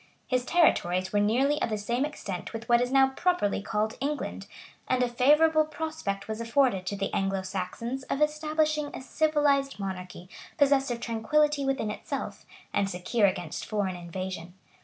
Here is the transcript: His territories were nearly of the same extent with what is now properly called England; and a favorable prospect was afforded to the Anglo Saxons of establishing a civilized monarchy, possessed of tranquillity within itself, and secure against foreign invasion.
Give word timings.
His 0.25 0.43
territories 0.45 1.13
were 1.13 1.19
nearly 1.19 1.61
of 1.61 1.69
the 1.69 1.77
same 1.77 2.05
extent 2.05 2.53
with 2.53 2.67
what 2.67 2.81
is 2.81 2.91
now 2.91 3.09
properly 3.09 3.61
called 3.61 3.99
England; 4.01 4.47
and 4.87 5.03
a 5.03 5.07
favorable 5.07 5.63
prospect 5.63 6.27
was 6.27 6.41
afforded 6.41 6.87
to 6.87 6.95
the 6.95 7.13
Anglo 7.13 7.43
Saxons 7.43 8.01
of 8.05 8.19
establishing 8.19 8.89
a 8.95 9.01
civilized 9.03 9.77
monarchy, 9.77 10.27
possessed 10.57 10.89
of 10.89 11.01
tranquillity 11.01 11.63
within 11.65 11.91
itself, 11.91 12.47
and 12.73 12.89
secure 12.89 13.27
against 13.27 13.67
foreign 13.67 13.95
invasion. 13.95 14.55